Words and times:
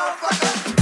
motherfucker. 0.00 0.79